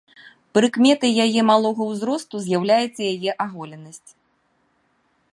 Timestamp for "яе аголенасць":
3.13-4.09